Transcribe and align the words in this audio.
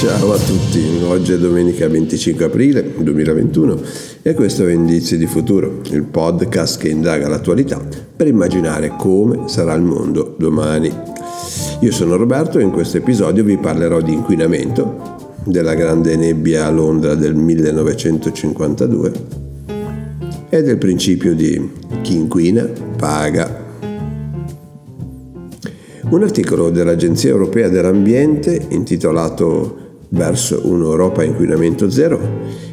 Ciao 0.00 0.32
a 0.32 0.38
tutti, 0.38 0.82
oggi 1.04 1.34
è 1.34 1.38
domenica 1.38 1.86
25 1.86 2.46
aprile 2.46 2.90
2021 2.96 3.82
e 4.22 4.32
questo 4.32 4.66
è 4.66 4.72
Indizi 4.72 5.18
di 5.18 5.26
Futuro, 5.26 5.82
il 5.90 6.04
podcast 6.04 6.80
che 6.80 6.88
indaga 6.88 7.28
l'attualità 7.28 7.86
per 8.16 8.26
immaginare 8.26 8.94
come 8.96 9.46
sarà 9.48 9.74
il 9.74 9.82
mondo 9.82 10.36
domani. 10.38 10.90
Io 11.80 11.92
sono 11.92 12.16
Roberto 12.16 12.58
e 12.58 12.62
in 12.62 12.70
questo 12.70 12.96
episodio 12.96 13.44
vi 13.44 13.58
parlerò 13.58 14.00
di 14.00 14.14
inquinamento, 14.14 15.18
della 15.44 15.74
grande 15.74 16.16
nebbia 16.16 16.64
a 16.64 16.70
Londra 16.70 17.14
del 17.14 17.34
1952 17.34 19.12
e 20.48 20.62
del 20.62 20.78
principio 20.78 21.34
di 21.34 21.72
chi 22.00 22.14
inquina 22.14 22.66
paga. 22.96 23.68
Un 26.08 26.22
articolo 26.22 26.70
dell'Agenzia 26.70 27.28
Europea 27.28 27.68
dell'Ambiente 27.68 28.64
intitolato 28.70 29.88
Verso 30.12 30.60
un'Europa 30.64 31.22
a 31.22 31.24
inquinamento 31.24 31.88
zero 31.88 32.18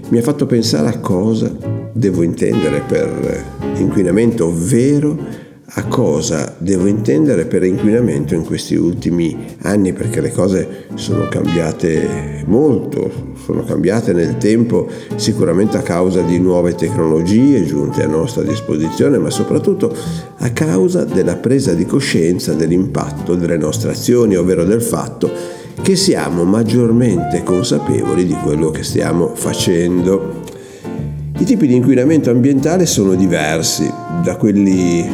mi 0.10 0.18
ha 0.18 0.22
fatto 0.22 0.46
pensare 0.46 0.88
a 0.88 1.00
cosa 1.00 1.56
devo 1.94 2.24
intendere 2.24 2.82
per 2.88 3.44
inquinamento 3.76 4.52
vero 4.56 5.46
a 5.70 5.84
cosa 5.84 6.56
devo 6.58 6.88
intendere 6.88 7.46
per 7.46 7.64
inquinamento 7.64 8.34
in 8.34 8.46
questi 8.46 8.76
ultimi 8.76 9.56
anni 9.64 9.92
perché 9.92 10.22
le 10.22 10.32
cose 10.32 10.86
sono 10.96 11.28
cambiate 11.28 12.44
molto, 12.46 13.36
sono 13.44 13.64
cambiate 13.66 14.14
nel 14.14 14.38
tempo 14.38 14.88
sicuramente 15.18 15.78
a 15.78 15.82
causa 15.82 16.22
di 16.22 16.40
nuove 16.40 16.74
tecnologie 16.74 17.66
giunte 17.66 18.04
a 18.04 18.08
nostra 18.08 18.44
disposizione 18.44 19.18
ma 19.18 19.30
soprattutto 19.30 19.94
a 20.38 20.50
causa 20.52 21.04
della 21.04 21.36
presa 21.36 21.74
di 21.74 21.86
coscienza 21.86 22.54
dell'impatto 22.54 23.36
delle 23.36 23.58
nostre 23.58 23.92
azioni 23.92 24.38
ovvero 24.38 24.64
del 24.64 24.82
fatto 24.82 25.57
che 25.82 25.96
siamo 25.96 26.44
maggiormente 26.44 27.44
consapevoli 27.44 28.26
di 28.26 28.34
quello 28.34 28.72
che 28.72 28.84
stiamo 28.84 29.34
facendo. 29.36 30.44
I 31.38 31.44
tipi 31.44 31.68
di 31.68 31.76
inquinamento 31.76 32.30
ambientale 32.30 32.86
sono 32.86 33.14
diversi, 33.14 33.92
da 34.24 34.36
quelli 34.38 35.06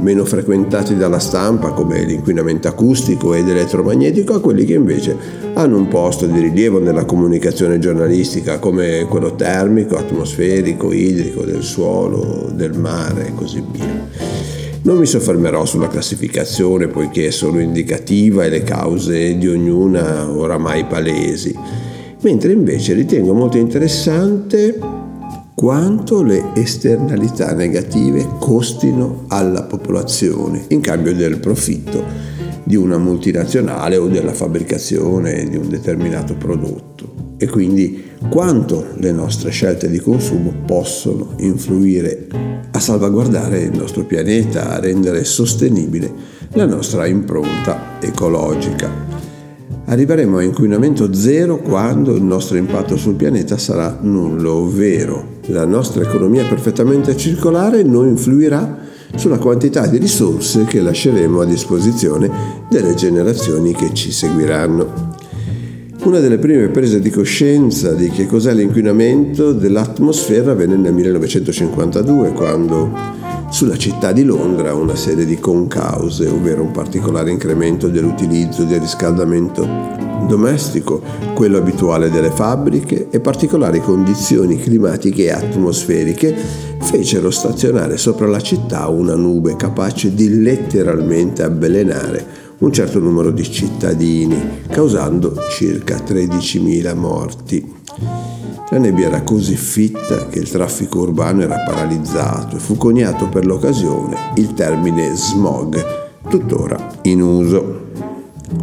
meno 0.00 0.24
frequentati 0.24 0.96
dalla 0.96 1.18
stampa 1.18 1.70
come 1.70 2.04
l'inquinamento 2.04 2.68
acustico 2.68 3.34
ed 3.34 3.48
elettromagnetico 3.48 4.34
a 4.34 4.40
quelli 4.40 4.64
che 4.64 4.74
invece 4.74 5.16
hanno 5.54 5.76
un 5.76 5.88
posto 5.88 6.26
di 6.26 6.38
rilievo 6.38 6.78
nella 6.78 7.04
comunicazione 7.04 7.78
giornalistica 7.78 8.58
come 8.58 9.06
quello 9.08 9.34
termico, 9.34 9.96
atmosferico, 9.96 10.92
idrico, 10.92 11.42
del 11.42 11.62
suolo, 11.62 12.48
del 12.52 12.78
mare 12.78 13.28
e 13.28 13.34
così 13.34 13.64
via. 13.72 14.27
Non 14.88 14.96
mi 14.96 15.04
soffermerò 15.04 15.66
sulla 15.66 15.88
classificazione 15.88 16.86
poiché 16.88 17.26
è 17.26 17.30
solo 17.30 17.58
indicativa 17.60 18.46
e 18.46 18.48
le 18.48 18.62
cause 18.62 19.36
di 19.36 19.46
ognuna 19.46 20.30
oramai 20.30 20.86
palesi, 20.86 21.54
mentre 22.22 22.52
invece 22.52 22.94
ritengo 22.94 23.34
molto 23.34 23.58
interessante 23.58 24.78
quanto 25.54 26.22
le 26.22 26.52
esternalità 26.54 27.52
negative 27.52 28.26
costino 28.38 29.24
alla 29.28 29.64
popolazione 29.64 30.64
in 30.68 30.80
cambio 30.80 31.14
del 31.14 31.38
profitto 31.38 32.02
di 32.64 32.74
una 32.74 32.96
multinazionale 32.96 33.98
o 33.98 34.06
della 34.06 34.32
fabbricazione 34.32 35.50
di 35.50 35.58
un 35.58 35.68
determinato 35.68 36.34
prodotto 36.34 36.97
e 37.38 37.48
quindi 37.48 38.04
quanto 38.28 38.88
le 38.96 39.12
nostre 39.12 39.50
scelte 39.50 39.88
di 39.88 40.00
consumo 40.00 40.52
possono 40.66 41.34
influire 41.38 42.26
a 42.70 42.80
salvaguardare 42.80 43.60
il 43.60 43.76
nostro 43.76 44.04
pianeta, 44.04 44.70
a 44.70 44.80
rendere 44.80 45.24
sostenibile 45.24 46.12
la 46.52 46.66
nostra 46.66 47.06
impronta 47.06 47.98
ecologica. 48.00 49.16
Arriveremo 49.86 50.36
a 50.36 50.42
inquinamento 50.42 51.14
zero 51.14 51.58
quando 51.58 52.14
il 52.14 52.22
nostro 52.22 52.58
impatto 52.58 52.96
sul 52.96 53.14
pianeta 53.14 53.56
sarà 53.56 53.98
nullo, 54.02 54.52
ovvero 54.54 55.36
la 55.46 55.64
nostra 55.64 56.02
economia 56.02 56.44
perfettamente 56.44 57.16
circolare 57.16 57.82
non 57.82 58.06
influirà 58.06 58.86
sulla 59.14 59.38
quantità 59.38 59.86
di 59.86 59.96
risorse 59.96 60.64
che 60.64 60.82
lasceremo 60.82 61.40
a 61.40 61.46
disposizione 61.46 62.30
delle 62.68 62.94
generazioni 62.94 63.72
che 63.72 63.94
ci 63.94 64.12
seguiranno. 64.12 65.16
Una 66.08 66.20
delle 66.20 66.38
prime 66.38 66.68
prese 66.68 67.00
di 67.00 67.10
coscienza 67.10 67.92
di 67.92 68.08
che 68.08 68.26
cos'è 68.26 68.54
l'inquinamento 68.54 69.52
dell'atmosfera 69.52 70.54
venne 70.54 70.76
nel 70.76 70.94
1952, 70.94 72.32
quando 72.32 72.90
sulla 73.50 73.76
città 73.76 74.10
di 74.12 74.24
Londra 74.24 74.72
una 74.72 74.96
serie 74.96 75.26
di 75.26 75.38
concause, 75.38 76.26
ovvero 76.26 76.62
un 76.62 76.70
particolare 76.70 77.30
incremento 77.30 77.88
dell'utilizzo 77.88 78.64
del 78.64 78.80
riscaldamento 78.80 79.68
domestico, 80.26 81.02
quello 81.34 81.58
abituale 81.58 82.08
delle 82.08 82.30
fabbriche 82.30 83.08
e 83.10 83.20
particolari 83.20 83.82
condizioni 83.82 84.58
climatiche 84.58 85.24
e 85.24 85.30
atmosferiche 85.30 86.34
fecero 86.80 87.30
stazionare 87.30 87.98
sopra 87.98 88.26
la 88.26 88.40
città 88.40 88.88
una 88.88 89.14
nube 89.14 89.56
capace 89.56 90.14
di 90.14 90.40
letteralmente 90.40 91.42
avvelenare 91.42 92.46
un 92.58 92.72
certo 92.72 92.98
numero 92.98 93.30
di 93.30 93.48
cittadini, 93.48 94.62
causando 94.68 95.34
circa 95.50 95.96
13.000 95.96 96.96
morti. 96.96 97.76
La 98.70 98.78
nebbia 98.78 99.06
era 99.06 99.22
così 99.22 99.56
fitta 99.56 100.26
che 100.26 100.40
il 100.40 100.50
traffico 100.50 101.00
urbano 101.00 101.42
era 101.42 101.56
paralizzato 101.64 102.56
e 102.56 102.58
fu 102.58 102.76
coniato 102.76 103.28
per 103.28 103.46
l'occasione 103.46 104.32
il 104.34 104.52
termine 104.54 105.14
smog, 105.14 105.82
tuttora 106.28 106.98
in 107.02 107.22
uso. 107.22 107.86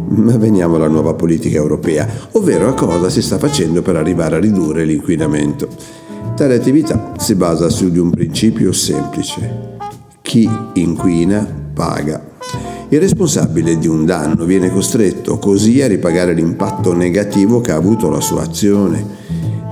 Ma 0.08 0.36
veniamo 0.36 0.76
alla 0.76 0.88
nuova 0.88 1.14
politica 1.14 1.56
europea, 1.56 2.06
ovvero 2.32 2.68
a 2.68 2.74
cosa 2.74 3.08
si 3.08 3.22
sta 3.22 3.38
facendo 3.38 3.82
per 3.82 3.96
arrivare 3.96 4.36
a 4.36 4.40
ridurre 4.40 4.84
l'inquinamento. 4.84 5.68
Tale 6.36 6.54
attività 6.54 7.14
si 7.18 7.34
basa 7.34 7.68
su 7.70 7.90
di 7.90 7.98
un 7.98 8.10
principio 8.10 8.72
semplice. 8.72 9.76
Chi 10.20 10.48
inquina 10.74 11.48
paga. 11.72 12.35
Il 12.88 13.00
responsabile 13.00 13.78
di 13.78 13.88
un 13.88 14.04
danno 14.04 14.44
viene 14.44 14.70
costretto 14.70 15.38
così 15.38 15.82
a 15.82 15.88
ripagare 15.88 16.34
l'impatto 16.34 16.92
negativo 16.94 17.60
che 17.60 17.72
ha 17.72 17.76
avuto 17.76 18.08
la 18.08 18.20
sua 18.20 18.42
azione 18.42 19.24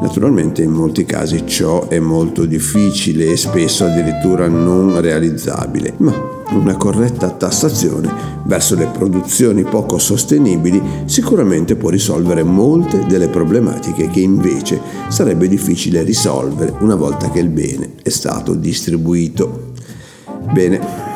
Naturalmente 0.04 0.62
in 0.62 0.70
molti 0.70 1.06
casi 1.06 1.46
ciò 1.46 1.88
è 1.88 1.98
molto 1.98 2.44
difficile 2.44 3.30
e 3.30 3.38
spesso 3.38 3.86
addirittura 3.86 4.48
non 4.48 5.00
realizzabile, 5.00 5.94
ma 5.96 6.12
una 6.50 6.76
corretta 6.76 7.30
tassazione 7.30 8.12
verso 8.44 8.74
le 8.74 8.86
produzioni 8.86 9.62
poco 9.62 9.96
sostenibili 9.96 10.82
sicuramente 11.06 11.76
può 11.76 11.88
risolvere 11.88 12.42
molte 12.42 13.06
delle 13.06 13.28
problematiche 13.28 14.08
che 14.08 14.20
invece 14.20 14.78
sarebbe 15.08 15.48
difficile 15.48 16.02
risolvere 16.02 16.74
una 16.80 16.96
volta 16.96 17.30
che 17.30 17.38
il 17.38 17.48
bene 17.48 17.92
è 18.02 18.10
stato 18.10 18.52
distribuito. 18.54 19.72
Bene, 20.52 21.13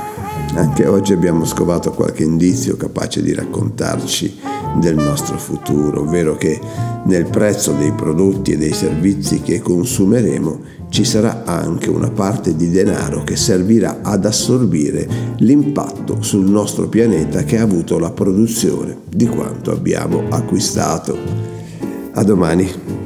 anche 0.54 0.86
oggi 0.86 1.12
abbiamo 1.12 1.44
scovato 1.44 1.92
qualche 1.92 2.24
indizio 2.24 2.76
capace 2.76 3.22
di 3.22 3.32
raccontarci 3.32 4.38
del 4.80 4.96
nostro 4.96 5.38
futuro, 5.38 6.02
ovvero 6.02 6.36
che 6.36 6.60
nel 7.04 7.26
prezzo 7.26 7.72
dei 7.72 7.92
prodotti 7.92 8.52
e 8.52 8.56
dei 8.56 8.72
servizi 8.72 9.40
che 9.40 9.60
consumeremo 9.60 10.76
ci 10.88 11.04
sarà 11.04 11.44
anche 11.44 11.90
una 11.90 12.10
parte 12.10 12.56
di 12.56 12.70
denaro 12.70 13.22
che 13.24 13.36
servirà 13.36 14.00
ad 14.02 14.24
assorbire 14.24 15.06
l'impatto 15.38 16.22
sul 16.22 16.48
nostro 16.48 16.88
pianeta 16.88 17.44
che 17.44 17.58
ha 17.58 17.62
avuto 17.62 17.98
la 17.98 18.10
produzione 18.10 18.96
di 19.08 19.26
quanto 19.26 19.70
abbiamo 19.70 20.24
acquistato. 20.28 21.16
A 22.12 22.24
domani. 22.24 22.97